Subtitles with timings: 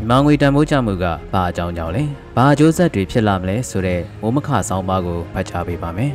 [0.00, 2.04] မြန်မာငွေတန်ဖိုးချမှုကဘာအကြောင်းကြောင့်လဲ
[2.36, 6.12] ဘာအကျိုးဆက်တွေဖြစ်လာမလဲဆိုတဲ့မိုးမခဆောင်းပါးကိုဖတ်ကြားပေးပါမယ်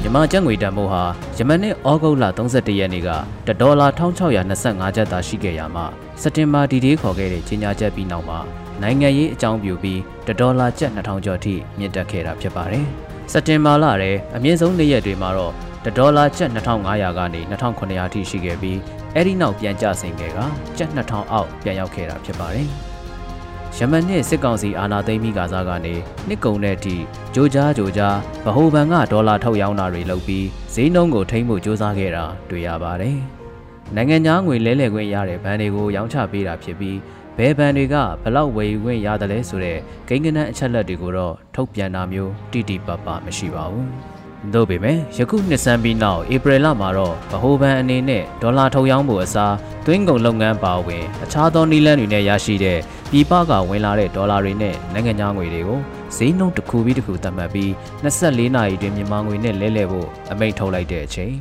[0.00, 1.02] မြန်မာကျပ်ငွေတန်ဖိုးဟာ
[1.36, 3.08] ယမန်နှစ်ဩဂုတ်လ31ရက်နေ့က
[3.46, 5.86] တဒေါ်လာ1625ကျပ်သာရှိခဲ့ရမှာ
[6.20, 8.38] စက်တင်ဘာဒီဒေးခေါ်ခဲ့တဲ့ကြီးညာချက်ပြီးနောက်မှာ
[8.82, 12.86] နိုင်ငံရေးအကြောင်းပြုပြီးတဒေါ်လာကျပ်2000ကျော်ထိမြင့်တက်ခဲ့တာဖြစ်ပါတယ်။
[13.32, 15.52] စက်တင်ဘာလထဲအမြင့်ဆုံးနေ့ရက်တွေမှာတော့
[15.84, 18.78] တဒေါ်လာကျပ်2500ကနေ2900အထိရှိခဲ့ပြီး
[19.14, 20.38] အဲ့ဒီနောက်ပြန်ကျဆင်းခဲ့က
[20.78, 22.68] ကျပ်2000အောက်ပြန်ရောက်ခဲ့တာဖြစ်ပါတယ်။
[23.76, 25.94] ယမန်နှစ်စစ်ကောင်စီအာဏာသိမ်းပြီးကစားကနေ
[26.28, 26.96] နှစ်ကုန်တဲ့အထိ
[27.34, 33.18] ဂျိုကြားဂျိုကြားဗဟိုဘဏ်ကဒေါ်လာထုတ်ရောင်းတာတွေလုပ်ပြီးဈေးနှုန်းကိုထိန်းဖို့စ조사ခဲ့တာတွေ့ရပါတယ်။
[33.96, 36.96] နိုင်ငံသားငွေလဲလှယ်ခွင့်ရတဲ့ဘဏ်တွေကိုရောင်းချပေးတာဖြစ်ပြီး
[37.38, 43.86] ဘယ်ဘဏ်တွေကဘလောက်ဝယ်ယူခွင့်ရတယ်လဲဆိုတဲ့ဂိမ်းကနန်းအချက်လက်တွေကိုတော့ထုတ်ပြန်တာမျိုးတိတိပပမရှိပါဘူး။
[44.54, 49.54] သို့ပေမဲ့ယခုနှစ်ဆန်းပြီးနောက်ဧပြီလမှာတော့ဗဟိုဘဏ်အနေနဲ့ဒေါ်လာထုတ်ရောင်းဖို့အစား
[49.86, 52.78] သွင်းကုန်လုပ်ငန်းပါဝင်အခြားသောနည်းလမ်းတွေနဲ့ရရှိတဲ့
[53.10, 55.80] ပြည်ပကဝင်လာတဲ့ဒေါ်လာတွေနဲ့နိုင်ငံခြားငွေတွေကို
[56.16, 57.70] ဈေးနှုန်းတစ်ခုပြီးတစ်ခုသတ်မှတ်ပြီး
[58.04, 61.34] 24နာရီတွင်မြန်မာငွေနဲ့လဲလှယ်ဖို့အမိန့်ထုတ်လိုက်တဲ့အချိန်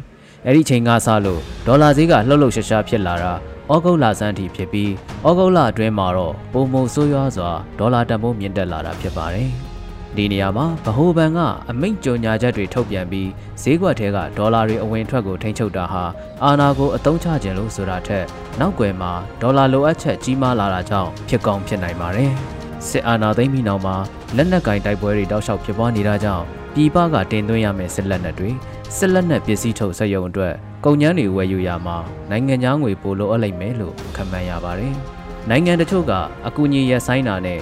[0.46, 3.34] အဲ့ဒီချိန်ကစလို့ဒေါ်လာဈေးကလှုပ်လှုပ်ရှားရှားဖြစ်လာတာ
[3.74, 4.92] ဩဂုတ်လဆန်းထိဖြစ်ပြီး
[5.28, 9.50] ဩဂုတ်လအတွင်းမှာတော့ပုံမဆိုးရွားစွာဒေါ်လာတန်ဖိုးမြင့်တက်လာတာဖြစ်ပါတယ်။
[10.16, 13.30] ဒီနေရာမှာဗဟိုဘဏ်ကအမိန့်ကြော်ညာချက်တွေထုတ်ပြန်ပြီး
[13.62, 16.04] ဈေးကွက်ထဲကဒေါ်လာတွေအဝင်ထွက်ကိုထိန်းချုပ်တာဟာ
[16.44, 18.26] အာဏာကိုအသုံးချခြင်းလို့ဆိုတာထက်
[18.60, 22.32] နောက်ွယ်မှာဒေါ်လာလိုအပ်ချက်ကြီးမားလာတာကြောင့်ဖြစ်ကောင်းဖြစ်နိုင်ပါတယ်။
[22.88, 23.96] စစ်အာဏာသိမ်းပြီးနောက်မှာ
[24.36, 26.44] လက်နက်ကင်တိုက်ပွဲတွေတောက်လျှောက်ဖြစ်ပွားနေတာကြောင့်
[26.74, 28.50] ပြည်ပကတင်သွင်းရမယ့်စစ်လက်နက်တွေ
[28.98, 30.54] စစ်လက်နက်ပစ္စည်းထုတ်စက်ရုံအတွက်
[30.88, 31.98] ကုန်ကျန်းတွေဝယ်ယူရမှာ
[32.30, 34.94] နိုင်ငံသားငွေပိုလိုအပ်လိုက်မယ်လို့ခန့်မှန်းရပါတယ်။
[35.50, 36.12] နိုင်ငံတချို့က
[36.48, 37.60] အကူအညီရဆိုင်တာနဲ့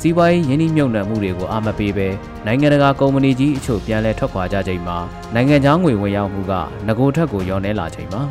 [0.00, 2.08] စီးပွားရေးယင်းနှိမ့်မြုပ်နှံမှုတွေကိုအာမပေးပဲ
[2.46, 4.98] နိုင်ငံတကာကုမ္ပဏီကြီးအချို့ပြန်လည်ထွက်ခွာကြချိန်မှာ
[5.34, 6.52] နိုင်ငံခြားငွေဝင်ရောက်မှုက
[6.86, 8.22] ငကိုထက်ကိုရောနေလာချိန်မှာ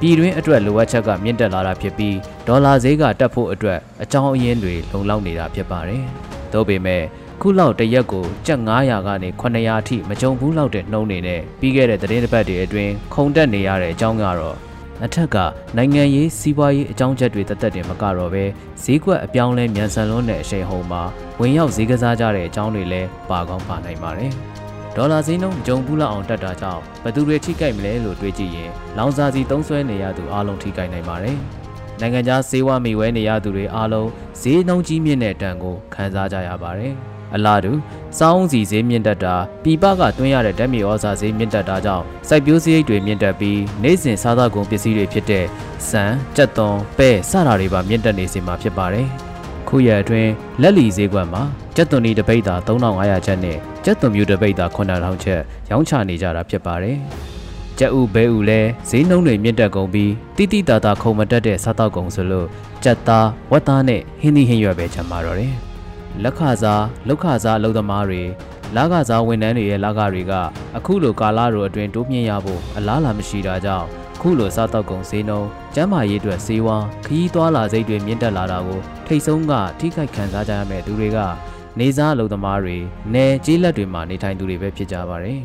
[0.00, 6.02] ပြည်တွင်းအတွက်လိုအပ်ချက်ကမြင့်တက်လာတာဖြစ်ပြီးဒေါ်လာဈေးကတက်ဖို့အတွက်အကြောင်းအရင်းတွေလုံလောက်နေတာဖြစ်ပါတယ်။
[6.52, 7.02] သို့ပေမဲ့
[7.42, 14.56] ခုလောက်တရက်ကိုကျပ်900ကနေ900အထိမကြုံဘူးလောက်တဲ့နှုံးနေနဲ့ပြီးခဲ့တဲ့သတင်းတစ်ပတ်တွေအတွင်းခုန်တက်နေရတဲ့အကြောင်းကတော့
[15.04, 15.36] အထက်က
[15.76, 18.44] နိုင်ငံရေးစီးပွားရေးအကြောင်းချက်တွေတသက်တင်မကတော့ပဲ
[18.82, 21.02] ဈေးကွက်အပြောင်းလဲမြန်ဆန်လွန်းတဲ့အချိန်ဟုန်မှာ
[21.40, 24.32] ဝင်ရောက်ဈေးကစားကြတဲ့အကြောင်းတွေလည်းပါကောင်းပါနိုင်ပါတယ်။
[24.96, 31.36] ဒေါ်လာဈေးနှုန်းကြုံဘူးလောက်အောင်တက်တာကြောင့်ဘယ်သူတွေထိကြိုက်မလဲလို့တွေးကြည့်ရင်လောင်စာစီသုံးစွဲနေရသူအလုံးထိကြိုက်နိုင်ပါတယ်။
[32.00, 34.08] နိုင်ငံခြားဈေးဝမိဝဲနေရသူတွေအားလုံး
[34.40, 36.94] ဈေးနှုန်းကြီးမြင့်တဲ့တန်ကိုခံစားကြရပါတယ်။
[37.34, 37.72] အလားတူ
[38.18, 45.44] စောင်းစီဈေးမြင့်တက်တာပြည်ပကတွင်းရတဲ့ဓာတ်မြေဩဇာဈေးမြင့်တက်တာကြောင့်စိုက်ပျိုးစရိတ်တွေမြင့်တက်ပြီးနေစဉ်စားသောက်ကုန်ပစ္စည်းတွေဖြစ်တဲ့
[45.88, 49.06] ဆန်၊ကြက်သွန်၊ပဲစတာတွေပါမြင့်တက်နေစေမှာဖြစ်ပါတယ်။
[49.68, 50.30] ခုရအတွင်း
[50.62, 51.42] လက်လီဈေးကွက်မှာ
[51.76, 55.40] ကြက်သွန်ဒီတပိတ်တာ3500ကျပ်နဲ့ကြက်သွန်မြူတပိတ်တာ9000ကျပ်
[55.70, 56.98] ရောင်းချနေကြတာဖြစ်ပါတယ်။
[57.78, 62.46] ကြက်ဥဘဲဥလဲဈေးနှုန်းတွေမြင့်တက်ကုန်ပြီးတိတိတသာခုံမတက်တဲ့စားတောက်ကုန်ဆိုလို့
[62.84, 65.54] ကြက်သားဝက်သားနဲ့ဟင်းသီးဟင်းရွက်ပဲချမ်းပါတော့တယ်။
[66.22, 68.22] လက်ခစားလောက်ခစားအလုပ်သမားတွေ
[68.76, 70.32] လကစားဝန်ထမ်းတွေရဲ့လကတွေက
[70.76, 73.86] အခုလိုကာလတို့အတွင်းတိုးမြင့်ရဖို့အလားလာမရှိတာကြောင့်
[74.20, 76.76] ခုလိုစားတောက်ကုန်ဈေးနှုန်းကျန်းမာရေးအတွက်ဈေးဝါ
[77.06, 81.18] ခရီးသွားလာစိတ်တွေမြင့်တက်လာတာကိုထိတ်ဆုံးကထိခိုက်ခံစားကြရမယ့်သူတွေက
[81.78, 82.76] နေစားအလုပ်သမားတွေ
[83.14, 85.40] နယ်ကျေးလက်တွေမှာနေထိုင်သူတွေပဲဖြစ်ကြပါတယ်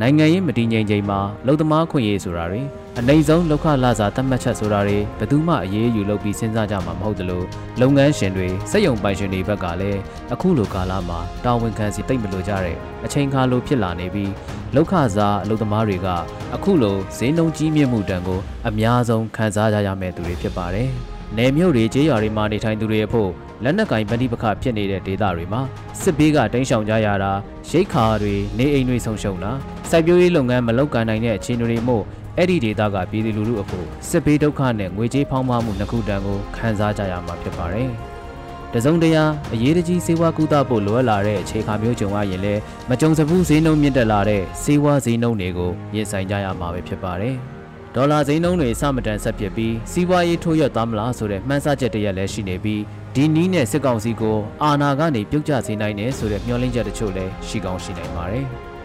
[0.00, 2.62] နိုင်ငံရေးမတည်ငြိမ်ချိန်မှာလုံသမားခွင့်ရေးဆိုတာတွေ
[3.00, 7.42] အနိုင်ဆုံးလောက်ခလာစာသတ်မှတ်ချက်ဆိုတာတွေဘယ်သူမှအရေးယူလုပ်ပြီးစဉ်းစားကြမှာမဟုတ်သလို
[7.80, 10.00] လုပ်ငန်းရှင်တွေစက်ရုံပိုင်ရှင်တွေဘက်ကလည်း
[10.32, 14.32] အခုလိုကာလမှာတာဝန်ခံစီတိတ်မလို့ကြတဲ့အချိန်ခါလိုဖြစ်လာနေပြီး
[14.74, 16.08] လောက်ခစားအလုပ်သမားတွေက
[16.54, 20.90] အခုလိုဈေးနှုန်းကြီးမြင့်မှုတန်ကိုအများဆုံးခံစားကြရမယ့်သူတွေဖြစ်ပါတယ်။
[21.36, 23.30] နယ်မြို့တွေကျေးရွာတွေမှာနေထိုင်သူတွေအဖို့
[23.64, 25.60] လက်နက်ကင်ပဋိပက္ခဖြစ်နေတဲ့ဒေသတွေမှာ
[26.02, 27.32] စစ်ဘေးကတိမ်းရှောင်ကြရတာ
[27.70, 29.52] ရိတ်ခါတွေနေအိမ်တွေဆုံးရှုံးတာ
[29.90, 32.04] စိုက်ပျိုးရေးလုပ်ငန်းမလုပ်ကိုင်နိုင်တဲ့အခြေအနေတွေမို့
[32.38, 37.90] အဲ့ဒီဒေသကပြည်သူလူထုအဖို့စစ်ဘေးဒုက္ခနဲ့ငွေကြေးဖောင်းပါမှုနှစ်ခုတန်းကိုခံစားကြရမှာဖြစ်ပါတယ်။
[38.74, 42.60] တစုံတရာအရေးတကြီးစေဝါကူတာဖို့လိုအပ်လာတဲ့အခြေခံမျိုးကြုံရရင်လည်း
[42.90, 47.34] မကြုံစဘူးဈေးနှုန်းမြင့်တက်လာတဲ့စေဝါဈေးနှုန်းတွေကိုရင်ဆိုင်ကြရမှာပဲဖြစ်ပါတယ်။
[47.94, 52.82] ဒေါ်လာဈေးနှုန်းတွေအဆမတန်ဆက်ဖြစ်ပြီးစီးပွားရေးထိုးရက်သွားမလားဆိုတဲ့မှန်းဆချက်တရက်လည်းရှိနေပြီး
[53.14, 58.46] ဒီနီးနဲ့စစ်ကောင်စီကိုအာဏာကနေပြုတ်ကျစေနိုင်တယ်ဆိုတဲ့မျှော်လင့်ချက်တချို့လည်းရှိကောင်းရှိနိုင်ပါတယ်။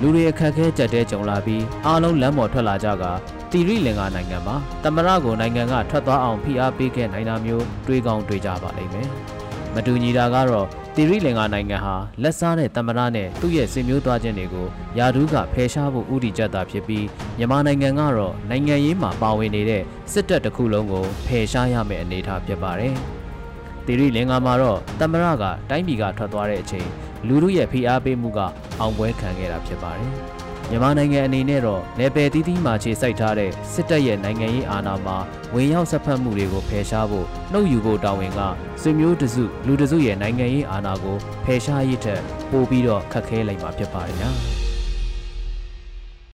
[0.00, 3.04] လူတွေအခက်အခဲကြက်တဲကြုံလာပြီးအားလုံးလမ်းပေါ်ထွက်လာကြက
[3.50, 9.08] တီရိလင်္ကာနိုင်ငံမှာတမရကိုနိုင်ငံကထွက်သွားအောင်ဖိအားပေးခဲ့နိုင်တာမျိုးတွေးကောင်းတွေးကြပါလိမ့်မယ်။
[9.74, 10.66] မတူညီတာကတော့
[10.96, 14.66] တီရိလင်္ကာနိုင်ငံဟာလက်စားတဲ့တမရနဲ့သူ့ရဲ့စင်မျိုးသွားခြင်းတွေကို
[14.98, 17.06] ယာဒူးကဖယ်ရှားဖို့ဥတီကြတာဖြစ်ပြီး
[17.38, 22.94] မြန်မာနိုင်ငံကတော့နိုင်ငံရေးမှာပါဝင်နေတဲ့စစ်တပ်တစ်ခုလုံးကိုဖယ်ရှားရမယ့်အနေအထားဖြစ်ပါတယ်။
[23.86, 26.88] တီရိလင်္ကာမှာတော့တမရကတိုင်းပြည်ကထွက်သွားတဲ့အချိန်
[27.28, 28.40] လူတို့ရဲ့ဖိအားပေးမှုက
[28.80, 30.12] အောင်ပွဲခံခဲ့တာဖြစ်ပါတယ်။
[30.70, 35.16] မြန်မာနိုင်ငံအနေနဲ့တော့နယ်ပယ်သီးသီးမှာခြေစိုက်ထားတဲ့စစ်တပ်ရဲ့နိုင်ငံရေးအာဏာမှာ
[35.54, 38.40] ဝင်ရောက်ဆက်ဖက်မှုတွေကိုဖယ်ရှားဖို့နှုတ်ယူဖို့တာဝန်က
[38.82, 42.20] ဆွေမျိုးတစုလူတစုရဲ့နိုင်ငံရေးအာဏာကိုဖယ်ရှားရေးထက်
[42.50, 44.32] ပိုပြီးတော့ခက်ခဲလိုက်မှာဖြစ်ပါတယ်ညာ။